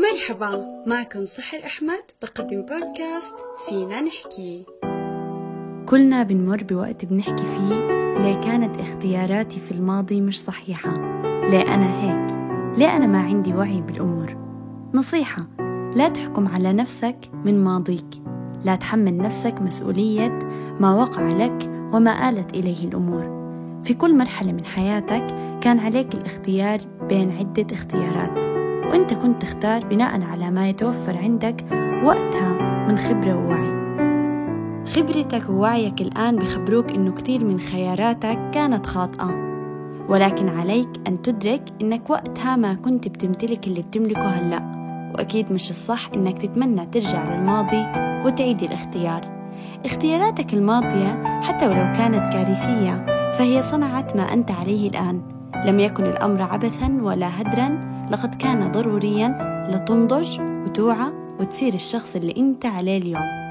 [0.00, 3.34] مرحبا معكم سحر أحمد بقدم بودكاست
[3.68, 4.66] فينا نحكي.
[5.86, 7.74] كلنا بنمر بوقت بنحكي فيه
[8.18, 10.90] ليه كانت اختياراتي في الماضي مش صحيحة.
[11.22, 12.34] ليه أنا هيك
[12.78, 14.36] ليه أنا ما عندي وعي بالأمور.
[14.94, 15.46] نصيحة
[15.96, 18.22] لا تحكم على نفسك من ماضيك.
[18.64, 20.38] لا تحمل نفسك مسؤولية
[20.80, 23.34] ما وقع لك وما آلت إليه الأمور.
[23.84, 25.26] في كل مرحلة من حياتك
[25.60, 28.53] كان عليك الاختيار بين عدة اختيارات.
[28.90, 31.64] وانت كنت تختار بناء على ما يتوفر عندك
[32.04, 33.84] وقتها من خبرة ووعي.
[34.86, 39.44] خبرتك ووعيك الآن بخبروك إنه كتير من خياراتك كانت خاطئة.
[40.08, 44.74] ولكن عليك أن تدرك إنك وقتها ما كنت بتمتلك اللي بتملكه هلأ.
[45.14, 47.86] وأكيد مش الصح إنك تتمنى ترجع للماضي
[48.24, 49.34] وتعيد الاختيار.
[49.84, 55.22] اختياراتك الماضية حتى ولو كانت كارثية فهي صنعت ما أنت عليه الآن.
[55.66, 59.28] لم يكن الأمر عبثا ولا هدرا لقد كان ضروريا
[59.70, 63.44] لتنضج وتوعى وتصير الشخص اللي أنت عليه اليوم.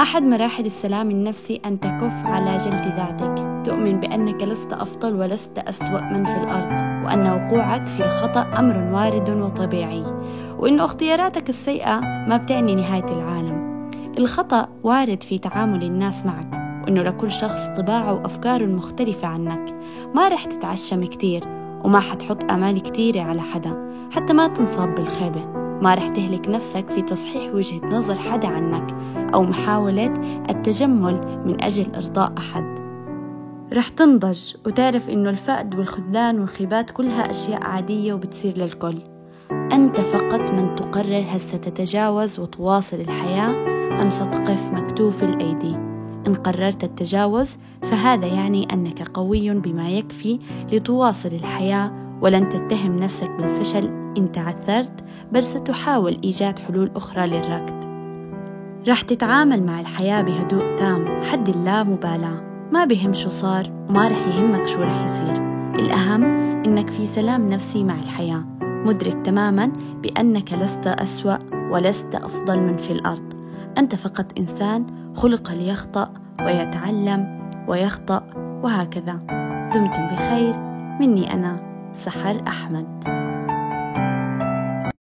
[0.00, 3.64] أحد مراحل السلام النفسي أن تكف على جلد ذاتك.
[3.66, 6.72] تؤمن بأنك لست أفضل ولست أسوأ من في الأرض
[7.06, 10.04] وأن وقوعك في الخطأ أمر وارد وطبيعي.
[10.58, 13.90] وأن اختياراتك السيئة ما بتعني نهاية العالم.
[14.18, 16.52] الخطأ وارد في تعامل الناس معك
[16.84, 19.74] وأنه لكل شخص طباع وأفكار مختلفة عنك.
[20.14, 25.46] ما رح تتعشم كتير وما حتحط آمال كتيرة على حدا حتى ما تنصاب بالخيبة.
[25.82, 28.94] ما رح تهلك نفسك في تصحيح وجهة نظر حدا عنك
[29.34, 30.12] أو محاولة
[30.50, 32.64] التجمل من أجل إرضاء أحد.
[33.72, 38.98] رح تنضج وتعرف إنه الفقد والخذلان والخيبات كلها أشياء عادية وبتصير للكل.
[39.50, 43.50] أنت فقط من تقرر هل ستتجاوز وتواصل الحياة
[44.02, 45.93] أم ستقف مكتوف الأيدي.
[46.26, 50.38] إن قررت التجاوز فهذا يعني أنك قوي بما يكفي
[50.72, 54.04] لتواصل الحياة ولن تتهم نفسك بالفشل.
[54.18, 57.84] إن تعثرت بل ستحاول إيجاد حلول أخرى للركض.
[58.88, 64.66] رح تتعامل مع الحياة بهدوء تام حد اللامبالاة ما بهم شو صار وما رح يهمك
[64.66, 65.32] شو رح يصير.
[65.74, 66.24] الأهم
[66.66, 68.44] إنك في سلام نفسي مع الحياة.
[68.62, 71.36] مدرك تماما بأنك لست أسوأ
[71.70, 73.34] ولست أفضل من في الأرض.
[73.78, 76.10] أنت فقط إنسان خلق ليخطأ
[76.40, 77.38] ويتعلم
[77.68, 79.12] ويخطأ وهكذا.
[79.74, 80.56] دمتم بخير.
[81.00, 81.60] مني أنا
[81.94, 83.23] سحر أحمد.